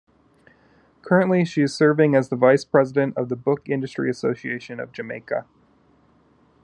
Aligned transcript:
Currently, 1.03 1.45
she 1.45 1.61
is 1.61 1.75
serving 1.75 2.15
as 2.15 2.29
the 2.29 2.35
vice-president 2.35 3.15
of 3.15 3.29
the 3.29 3.35
Book 3.35 3.69
Industry 3.69 4.09
Association 4.09 4.79
of 4.79 4.91
Jamaica. 4.91 5.45